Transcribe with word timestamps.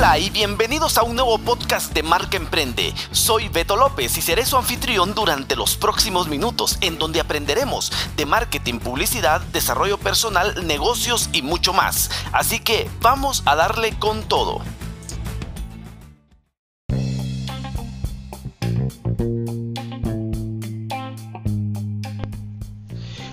Hola 0.00 0.18
y 0.18 0.30
bienvenidos 0.30 0.96
a 0.96 1.02
un 1.02 1.14
nuevo 1.14 1.36
podcast 1.36 1.92
de 1.92 2.02
Marca 2.02 2.38
Emprende. 2.38 2.94
Soy 3.10 3.50
Beto 3.50 3.76
López 3.76 4.16
y 4.16 4.22
seré 4.22 4.46
su 4.46 4.56
anfitrión 4.56 5.14
durante 5.14 5.56
los 5.56 5.76
próximos 5.76 6.26
minutos 6.26 6.78
en 6.80 6.98
donde 6.98 7.20
aprenderemos 7.20 7.92
de 8.16 8.24
marketing, 8.24 8.78
publicidad, 8.78 9.42
desarrollo 9.52 9.98
personal, 9.98 10.66
negocios 10.66 11.28
y 11.34 11.42
mucho 11.42 11.74
más. 11.74 12.10
Así 12.32 12.60
que 12.60 12.88
vamos 13.02 13.42
a 13.44 13.56
darle 13.56 13.92
con 13.98 14.22
todo. 14.22 14.62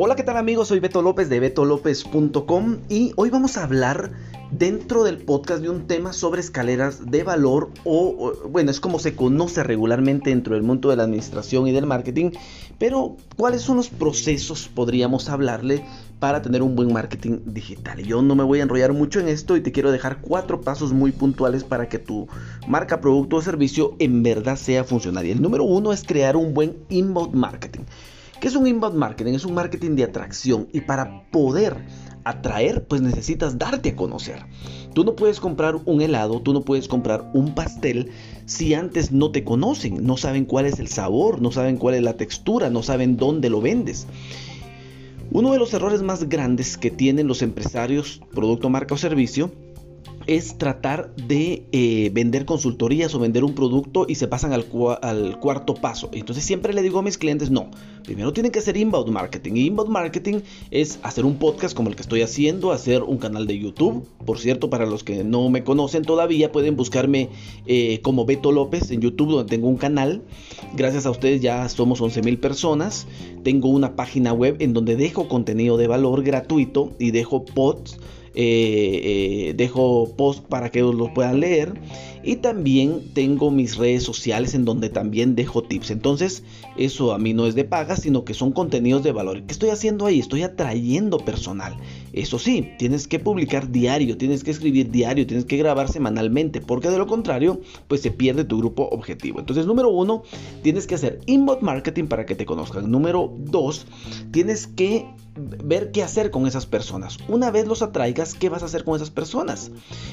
Hola, 0.00 0.14
¿qué 0.14 0.22
tal 0.22 0.36
amigos? 0.36 0.68
Soy 0.68 0.78
Beto 0.78 1.02
López 1.02 1.28
de 1.28 1.40
betolopez.com 1.40 2.78
y 2.88 3.12
hoy 3.16 3.30
vamos 3.30 3.56
a 3.56 3.64
hablar 3.64 4.12
dentro 4.58 5.04
del 5.04 5.18
podcast 5.18 5.62
de 5.62 5.70
un 5.70 5.86
tema 5.86 6.12
sobre 6.12 6.40
escaleras 6.40 7.10
de 7.10 7.22
valor 7.22 7.70
o, 7.84 8.32
bueno, 8.50 8.70
es 8.70 8.80
como 8.80 8.98
se 8.98 9.14
conoce 9.14 9.62
regularmente 9.62 10.30
dentro 10.30 10.54
del 10.54 10.64
mundo 10.64 10.90
de 10.90 10.96
la 10.96 11.04
administración 11.04 11.68
y 11.68 11.72
del 11.72 11.86
marketing, 11.86 12.32
pero 12.78 13.16
¿cuáles 13.36 13.62
son 13.62 13.76
los 13.76 13.88
procesos, 13.88 14.68
podríamos 14.68 15.28
hablarle, 15.28 15.84
para 16.18 16.42
tener 16.42 16.62
un 16.62 16.74
buen 16.74 16.92
marketing 16.92 17.38
digital? 17.46 18.02
Yo 18.02 18.20
no 18.22 18.34
me 18.34 18.42
voy 18.42 18.58
a 18.58 18.64
enrollar 18.64 18.92
mucho 18.92 19.20
en 19.20 19.28
esto 19.28 19.56
y 19.56 19.60
te 19.60 19.70
quiero 19.70 19.92
dejar 19.92 20.20
cuatro 20.20 20.60
pasos 20.60 20.92
muy 20.92 21.12
puntuales 21.12 21.62
para 21.62 21.88
que 21.88 21.98
tu 21.98 22.26
marca, 22.66 23.00
producto 23.00 23.36
o 23.36 23.42
servicio 23.42 23.94
en 24.00 24.22
verdad 24.24 24.56
sea 24.56 24.82
funcional. 24.82 25.26
Y 25.26 25.30
el 25.30 25.40
número 25.40 25.64
uno 25.64 25.92
es 25.92 26.02
crear 26.02 26.36
un 26.36 26.54
buen 26.54 26.76
inbound 26.88 27.34
marketing. 27.34 27.82
¿Qué 28.40 28.46
es 28.46 28.54
un 28.54 28.68
inbound 28.68 28.96
marketing? 28.96 29.34
Es 29.34 29.44
un 29.44 29.54
marketing 29.54 29.96
de 29.96 30.04
atracción 30.04 30.68
y 30.72 30.80
para 30.82 31.28
poder 31.30 31.76
atraer, 32.22 32.86
pues 32.86 33.00
necesitas 33.00 33.58
darte 33.58 33.90
a 33.90 33.96
conocer. 33.96 34.44
Tú 34.94 35.04
no 35.04 35.16
puedes 35.16 35.40
comprar 35.40 35.76
un 35.84 36.02
helado, 36.02 36.40
tú 36.40 36.52
no 36.52 36.62
puedes 36.62 36.86
comprar 36.86 37.30
un 37.34 37.54
pastel 37.54 38.10
si 38.46 38.74
antes 38.74 39.10
no 39.10 39.32
te 39.32 39.42
conocen, 39.42 40.06
no 40.06 40.16
saben 40.16 40.44
cuál 40.44 40.66
es 40.66 40.78
el 40.78 40.86
sabor, 40.86 41.42
no 41.42 41.50
saben 41.50 41.78
cuál 41.78 41.96
es 41.96 42.02
la 42.02 42.16
textura, 42.16 42.70
no 42.70 42.84
saben 42.84 43.16
dónde 43.16 43.50
lo 43.50 43.60
vendes. 43.60 44.06
Uno 45.30 45.52
de 45.52 45.58
los 45.58 45.74
errores 45.74 46.02
más 46.02 46.28
grandes 46.28 46.78
que 46.78 46.90
tienen 46.90 47.26
los 47.26 47.42
empresarios, 47.42 48.22
producto, 48.32 48.70
marca 48.70 48.94
o 48.94 48.98
servicio, 48.98 49.50
es 50.28 50.58
tratar 50.58 51.10
de 51.16 51.64
eh, 51.72 52.10
vender 52.12 52.44
consultorías 52.44 53.14
o 53.14 53.18
vender 53.18 53.44
un 53.44 53.54
producto 53.54 54.04
y 54.06 54.16
se 54.16 54.28
pasan 54.28 54.52
al, 54.52 54.66
cuarto 55.40 55.74
paso. 55.74 56.10
Entonces 56.12 56.44
siempre 56.44 56.74
le 56.74 56.82
digo 56.82 56.98
a 56.98 57.02
mis 57.02 57.16
clientes, 57.16 57.50
no, 57.50 57.70
primero 58.04 58.34
tienen 58.34 58.52
que 58.52 58.58
hacer 58.58 58.76
inbound 58.76 59.10
marketing. 59.10 59.54
Y 59.54 59.66
inbound 59.66 59.90
marketing 59.90 60.40
es 60.70 61.00
hacer 61.02 61.24
un 61.24 61.36
podcast 61.36 61.74
como 61.74 61.88
el 61.88 61.96
que 61.96 62.02
estoy 62.02 62.20
haciendo, 62.20 62.72
hacer 62.72 63.02
un 63.02 63.16
canal 63.16 63.46
de 63.46 63.58
YouTube. 63.58 64.06
Por 64.26 64.38
cierto, 64.38 64.68
para 64.68 64.84
los 64.84 65.02
que 65.02 65.24
no 65.24 65.48
me 65.48 65.64
conocen 65.64 66.02
todavía, 66.02 66.52
pueden 66.52 66.76
buscarme 66.76 67.30
eh, 67.66 68.00
como 68.02 68.26
Beto 68.26 68.52
López 68.52 68.90
en 68.90 69.00
YouTube, 69.00 69.30
donde 69.30 69.48
tengo 69.48 69.66
un 69.66 69.78
canal. 69.78 70.22
Gracias 70.76 71.06
a 71.06 71.10
ustedes 71.10 71.40
ya 71.40 71.66
somos 71.70 72.02
11 72.02 72.20
mil 72.20 72.38
personas. 72.38 73.06
Tengo 73.44 73.70
una 73.70 73.96
página 73.96 74.34
web 74.34 74.56
en 74.58 74.74
donde 74.74 74.94
dejo 74.94 75.26
contenido 75.26 75.78
de 75.78 75.86
valor 75.86 76.22
gratuito 76.22 76.92
y 76.98 77.12
dejo 77.12 77.46
pods 77.46 77.98
eh, 78.40 79.48
eh, 79.50 79.54
dejo 79.56 80.14
post 80.16 80.44
para 80.44 80.70
que 80.70 80.80
los 80.80 81.10
puedan 81.10 81.40
leer 81.40 81.74
y 82.22 82.36
también 82.36 83.12
tengo 83.12 83.50
mis 83.50 83.76
redes 83.76 84.04
sociales 84.04 84.54
en 84.54 84.64
donde 84.64 84.90
también 84.90 85.34
dejo 85.34 85.64
tips. 85.64 85.90
Entonces, 85.90 86.44
eso 86.76 87.12
a 87.12 87.18
mí 87.18 87.34
no 87.34 87.48
es 87.48 87.56
de 87.56 87.64
paga, 87.64 87.96
sino 87.96 88.24
que 88.24 88.34
son 88.34 88.52
contenidos 88.52 89.02
de 89.02 89.10
valor. 89.10 89.42
¿Qué 89.42 89.52
estoy 89.52 89.70
haciendo 89.70 90.06
ahí? 90.06 90.20
Estoy 90.20 90.44
atrayendo 90.44 91.18
personal. 91.18 91.76
Eso 92.18 92.40
sí, 92.40 92.72
tienes 92.78 93.06
que 93.06 93.20
publicar 93.20 93.70
diario, 93.70 94.18
tienes 94.18 94.42
que 94.42 94.50
escribir 94.50 94.90
diario, 94.90 95.24
tienes 95.24 95.44
que 95.44 95.56
grabar 95.56 95.88
semanalmente, 95.88 96.60
porque 96.60 96.90
de 96.90 96.98
lo 96.98 97.06
contrario, 97.06 97.60
pues 97.86 98.00
se 98.00 98.10
pierde 98.10 98.42
tu 98.42 98.58
grupo 98.58 98.88
objetivo. 98.90 99.38
Entonces, 99.38 99.66
número 99.66 99.88
uno, 99.88 100.24
tienes 100.62 100.88
que 100.88 100.96
hacer 100.96 101.20
inbound 101.26 101.62
marketing 101.62 102.06
para 102.06 102.26
que 102.26 102.34
te 102.34 102.44
conozcan. 102.44 102.90
Número 102.90 103.32
dos, 103.38 103.86
tienes 104.32 104.66
que 104.66 105.06
ver 105.36 105.92
qué 105.92 106.02
hacer 106.02 106.32
con 106.32 106.48
esas 106.48 106.66
personas. 106.66 107.18
Una 107.28 107.52
vez 107.52 107.68
los 107.68 107.82
atraigas, 107.82 108.34
¿qué 108.34 108.48
vas 108.48 108.64
a 108.64 108.66
hacer 108.66 108.82
con 108.82 108.96
esas 108.96 109.10
personas? 109.10 109.70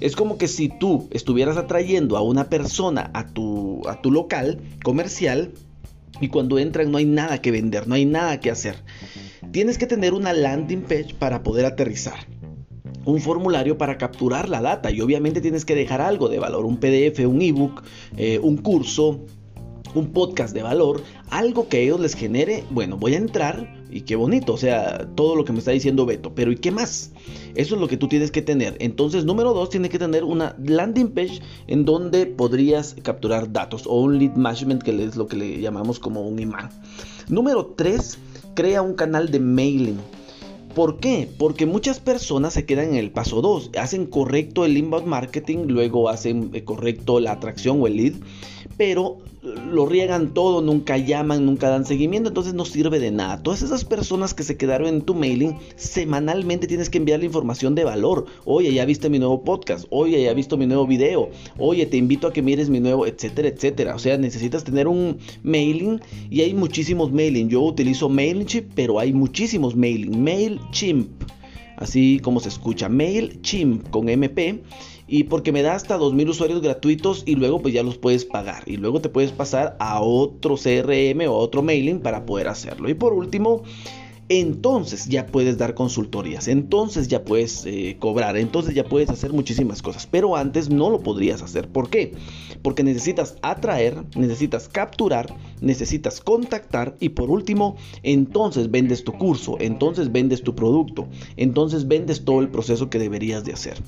Es 0.00 0.14
como 0.14 0.38
que 0.38 0.46
si 0.46 0.68
tú 0.68 1.08
estuvieras 1.10 1.56
atrayendo 1.56 2.16
a 2.16 2.20
una 2.20 2.48
persona 2.48 3.10
a 3.12 3.26
tu, 3.26 3.82
a 3.88 4.00
tu 4.00 4.12
local 4.12 4.60
comercial 4.84 5.50
y 6.20 6.28
cuando 6.28 6.60
entran 6.60 6.92
no 6.92 6.98
hay 6.98 7.06
nada 7.06 7.42
que 7.42 7.50
vender, 7.50 7.88
no 7.88 7.96
hay 7.96 8.04
nada 8.04 8.38
que 8.38 8.52
hacer. 8.52 8.76
Tienes 9.50 9.78
que 9.78 9.86
tener 9.86 10.14
una 10.14 10.32
landing 10.32 10.82
page 10.82 11.14
para 11.18 11.42
poder 11.42 11.66
aterrizar 11.66 12.26
un 13.04 13.20
formulario 13.22 13.78
para 13.78 13.96
capturar 13.96 14.50
la 14.50 14.60
data 14.60 14.90
y 14.90 15.00
obviamente 15.00 15.40
tienes 15.40 15.64
que 15.64 15.74
dejar 15.74 16.02
algo 16.02 16.28
de 16.28 16.38
valor, 16.38 16.66
un 16.66 16.76
PDF, 16.76 17.20
un 17.26 17.40
ebook, 17.40 17.82
eh, 18.18 18.38
un 18.38 18.58
curso, 18.58 19.20
un 19.94 20.12
podcast 20.12 20.54
de 20.54 20.62
valor, 20.62 21.02
algo 21.30 21.68
que 21.68 21.78
a 21.78 21.80
ellos 21.80 22.00
les 22.00 22.14
genere, 22.14 22.64
bueno, 22.70 22.98
voy 22.98 23.14
a 23.14 23.16
entrar 23.16 23.78
y 23.90 24.02
qué 24.02 24.16
bonito, 24.16 24.52
o 24.52 24.56
sea, 24.58 25.08
todo 25.14 25.34
lo 25.36 25.46
que 25.46 25.52
me 25.52 25.60
está 25.60 25.70
diciendo 25.70 26.04
Beto, 26.04 26.34
pero 26.34 26.52
¿y 26.52 26.56
qué 26.56 26.70
más? 26.70 27.12
Eso 27.54 27.74
es 27.74 27.80
lo 27.80 27.88
que 27.88 27.96
tú 27.96 28.08
tienes 28.08 28.30
que 28.30 28.42
tener. 28.42 28.76
Entonces, 28.80 29.24
número 29.24 29.54
dos, 29.54 29.70
tiene 29.70 29.88
que 29.88 29.98
tener 29.98 30.24
una 30.24 30.54
landing 30.62 31.08
page 31.08 31.40
en 31.66 31.86
donde 31.86 32.26
podrías 32.26 32.94
capturar 33.02 33.50
datos 33.52 33.86
o 33.86 34.02
un 34.02 34.18
lead 34.18 34.34
management, 34.34 34.82
que 34.82 35.02
es 35.02 35.16
lo 35.16 35.26
que 35.26 35.36
le 35.36 35.60
llamamos 35.60 35.98
como 35.98 36.28
un 36.28 36.38
imán. 36.38 36.68
Número 37.28 37.74
tres, 37.76 38.18
crea 38.58 38.82
un 38.82 38.94
canal 38.94 39.30
de 39.30 39.38
mailing. 39.38 40.00
¿Por 40.74 40.98
qué? 40.98 41.28
Porque 41.38 41.64
muchas 41.64 42.00
personas 42.00 42.54
se 42.54 42.66
quedan 42.66 42.88
en 42.88 42.96
el 42.96 43.12
paso 43.12 43.40
2, 43.40 43.70
hacen 43.78 44.04
correcto 44.04 44.64
el 44.64 44.76
inbound 44.76 45.06
marketing, 45.06 45.66
luego 45.68 46.08
hacen 46.08 46.50
eh, 46.52 46.64
correcto 46.64 47.20
la 47.20 47.30
atracción 47.30 47.80
o 47.80 47.86
el 47.86 47.96
lead, 47.96 48.14
pero 48.78 49.18
lo 49.72 49.86
riegan 49.86 50.34
todo, 50.34 50.62
nunca 50.62 50.96
llaman, 50.96 51.44
nunca 51.44 51.68
dan 51.68 51.84
seguimiento, 51.84 52.28
entonces 52.28 52.54
no 52.54 52.64
sirve 52.64 53.00
de 53.00 53.10
nada. 53.10 53.42
Todas 53.42 53.62
esas 53.62 53.84
personas 53.84 54.34
que 54.34 54.44
se 54.44 54.56
quedaron 54.56 54.88
en 54.88 55.02
tu 55.02 55.14
mailing, 55.14 55.56
semanalmente 55.76 56.66
tienes 56.66 56.88
que 56.88 56.98
enviarle 56.98 57.26
información 57.26 57.74
de 57.74 57.84
valor. 57.84 58.26
Oye, 58.44 58.72
ya 58.72 58.84
viste 58.84 59.10
mi 59.10 59.18
nuevo 59.18 59.42
podcast, 59.42 59.86
oye, 59.90 60.22
ya 60.22 60.32
visto 60.32 60.56
mi 60.56 60.66
nuevo 60.66 60.86
video, 60.86 61.30
oye, 61.58 61.86
te 61.86 61.96
invito 61.96 62.28
a 62.28 62.32
que 62.32 62.40
mires 62.40 62.70
mi 62.70 62.78
nuevo, 62.80 63.06
etcétera, 63.06 63.48
etcétera. 63.48 63.94
O 63.96 63.98
sea, 63.98 64.16
necesitas 64.16 64.64
tener 64.64 64.86
un 64.86 65.18
mailing 65.42 66.00
y 66.30 66.42
hay 66.42 66.54
muchísimos 66.54 67.12
mailing. 67.12 67.48
Yo 67.48 67.62
utilizo 67.62 68.08
MailChimp, 68.08 68.72
pero 68.74 69.00
hay 69.00 69.12
muchísimos 69.12 69.74
mailing. 69.74 70.22
MailChimp, 70.22 71.08
así 71.76 72.20
como 72.22 72.38
se 72.38 72.48
escucha, 72.48 72.88
MailChimp 72.88 73.90
con 73.90 74.08
MP 74.08 74.62
y 75.08 75.24
porque 75.24 75.52
me 75.52 75.62
da 75.62 75.74
hasta 75.74 75.96
2000 75.96 76.28
usuarios 76.28 76.60
gratuitos 76.60 77.22
y 77.26 77.34
luego 77.34 77.60
pues 77.60 77.74
ya 77.74 77.82
los 77.82 77.96
puedes 77.96 78.24
pagar 78.26 78.62
y 78.66 78.76
luego 78.76 79.00
te 79.00 79.08
puedes 79.08 79.32
pasar 79.32 79.76
a 79.80 80.00
otro 80.00 80.56
CRM 80.56 81.26
o 81.28 81.32
otro 81.32 81.62
mailing 81.62 82.00
para 82.00 82.26
poder 82.26 82.48
hacerlo. 82.48 82.88
Y 82.90 82.94
por 82.94 83.14
último, 83.14 83.62
entonces 84.28 85.06
ya 85.06 85.26
puedes 85.26 85.56
dar 85.56 85.74
consultorías, 85.74 86.48
entonces 86.48 87.08
ya 87.08 87.24
puedes 87.24 87.64
eh, 87.64 87.96
cobrar, 87.98 88.36
entonces 88.36 88.74
ya 88.74 88.84
puedes 88.84 89.08
hacer 89.08 89.32
muchísimas 89.32 89.80
cosas, 89.80 90.06
pero 90.06 90.36
antes 90.36 90.68
no 90.68 90.90
lo 90.90 91.00
podrías 91.00 91.40
hacer. 91.40 91.68
¿Por 91.68 91.88
qué? 91.88 92.12
Porque 92.62 92.84
necesitas 92.84 93.36
atraer, 93.40 94.04
necesitas 94.16 94.68
capturar, 94.68 95.34
necesitas 95.62 96.20
contactar 96.20 96.96
y 97.00 97.10
por 97.10 97.30
último, 97.30 97.76
entonces 98.02 98.70
vendes 98.70 99.02
tu 99.02 99.12
curso, 99.12 99.56
entonces 99.60 100.12
vendes 100.12 100.42
tu 100.42 100.54
producto, 100.54 101.08
entonces 101.38 101.88
vendes 101.88 102.24
todo 102.24 102.40
el 102.40 102.50
proceso 102.50 102.90
que 102.90 102.98
deberías 102.98 103.44
de 103.44 103.54
hacer. 103.54 103.78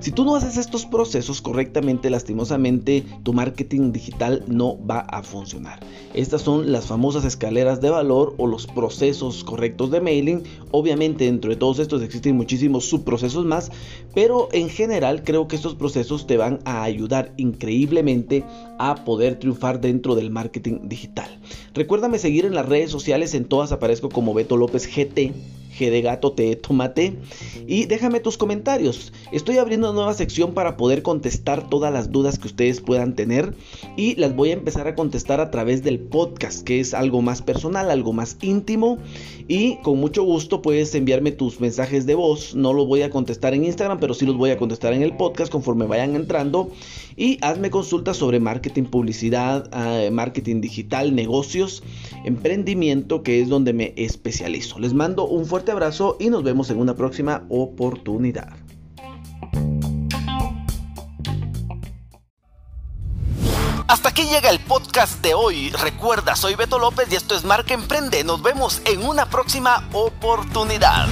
Si 0.00 0.12
tú 0.12 0.24
no 0.24 0.34
haces 0.36 0.56
estos 0.56 0.86
procesos 0.86 1.42
correctamente, 1.42 2.08
lastimosamente, 2.08 3.04
tu 3.22 3.32
marketing 3.32 3.92
digital 3.92 4.44
no 4.46 4.78
va 4.86 5.00
a 5.00 5.22
funcionar. 5.22 5.80
Estas 6.14 6.42
son 6.42 6.72
las 6.72 6.86
famosas 6.86 7.24
escaleras 7.24 7.80
de 7.80 7.90
valor 7.90 8.34
o 8.38 8.46
los 8.46 8.66
procesos 8.66 9.44
correctos 9.44 9.90
de 9.90 10.00
mailing. 10.00 10.42
Obviamente 10.70 11.24
dentro 11.24 11.50
de 11.50 11.56
todos 11.56 11.78
estos 11.78 12.02
existen 12.02 12.36
muchísimos 12.36 12.86
subprocesos 12.86 13.44
más, 13.44 13.70
pero 14.14 14.48
en 14.52 14.68
general 14.68 15.22
creo 15.22 15.48
que 15.48 15.56
estos 15.56 15.74
procesos 15.74 16.26
te 16.26 16.36
van 16.36 16.60
a 16.64 16.82
ayudar 16.82 17.32
increíblemente 17.36 18.44
a 18.78 19.04
poder 19.04 19.38
triunfar 19.38 19.80
dentro 19.80 20.14
del 20.14 20.30
marketing 20.30 20.88
digital. 20.88 21.28
Recuérdame 21.74 22.18
seguir 22.18 22.46
en 22.46 22.54
las 22.54 22.66
redes 22.66 22.90
sociales, 22.90 23.34
en 23.34 23.44
todas 23.44 23.72
aparezco 23.72 24.08
como 24.08 24.34
Beto 24.34 24.56
López 24.56 24.88
GT 24.88 25.32
de 25.78 26.02
gato, 26.02 26.32
te 26.32 26.56
tomate. 26.56 27.16
Y 27.66 27.86
déjame 27.86 28.20
tus 28.20 28.36
comentarios. 28.36 29.12
Estoy 29.32 29.58
abriendo 29.58 29.88
una 29.88 29.96
nueva 29.96 30.14
sección 30.14 30.52
para 30.52 30.76
poder 30.76 31.02
contestar 31.02 31.70
todas 31.70 31.92
las 31.92 32.10
dudas 32.10 32.38
que 32.38 32.48
ustedes 32.48 32.80
puedan 32.80 33.14
tener. 33.14 33.54
Y 33.96 34.16
las 34.16 34.34
voy 34.34 34.50
a 34.50 34.54
empezar 34.54 34.88
a 34.88 34.94
contestar 34.94 35.40
a 35.40 35.50
través 35.50 35.82
del 35.82 36.00
podcast, 36.00 36.62
que 36.64 36.80
es 36.80 36.92
algo 36.92 37.22
más 37.22 37.40
personal, 37.40 37.90
algo 37.90 38.12
más 38.12 38.36
íntimo. 38.42 38.98
Y 39.48 39.76
con 39.76 39.98
mucho 39.98 40.24
gusto 40.24 40.60
puedes 40.60 40.94
enviarme 40.94 41.32
tus 41.32 41.60
mensajes 41.60 42.04
de 42.06 42.14
voz. 42.14 42.54
No 42.54 42.72
los 42.72 42.86
voy 42.86 43.02
a 43.02 43.10
contestar 43.10 43.54
en 43.54 43.64
Instagram, 43.64 44.00
pero 44.00 44.14
sí 44.14 44.26
los 44.26 44.36
voy 44.36 44.50
a 44.50 44.58
contestar 44.58 44.92
en 44.92 45.02
el 45.02 45.16
podcast 45.16 45.50
conforme 45.50 45.86
vayan 45.86 46.16
entrando. 46.16 46.70
Y 47.16 47.38
hazme 47.42 47.70
consultas 47.70 48.16
sobre 48.16 48.40
marketing, 48.40 48.84
publicidad, 48.84 49.68
ah, 49.72 50.08
marketing 50.10 50.60
digital, 50.60 51.14
negocios, 51.14 51.82
emprendimiento, 52.24 53.22
que 53.22 53.40
es 53.40 53.48
donde 53.48 53.72
me 53.72 53.92
especializo. 53.96 54.78
Les 54.78 54.94
mando 54.94 55.26
un 55.26 55.46
fuerte 55.60 55.72
abrazo 55.72 56.16
y 56.18 56.30
nos 56.30 56.42
vemos 56.42 56.70
en 56.70 56.80
una 56.80 56.94
próxima 56.94 57.44
oportunidad. 57.50 58.48
Hasta 63.86 64.08
aquí 64.08 64.22
llega 64.22 64.48
el 64.48 64.60
podcast 64.60 65.20
de 65.20 65.34
hoy. 65.34 65.68
Recuerda, 65.82 66.34
soy 66.34 66.54
Beto 66.54 66.78
López 66.78 67.12
y 67.12 67.16
esto 67.16 67.34
es 67.34 67.44
Marca 67.44 67.74
Emprende. 67.74 68.24
Nos 68.24 68.40
vemos 68.42 68.80
en 68.86 69.04
una 69.04 69.26
próxima 69.26 69.86
oportunidad. 69.92 71.08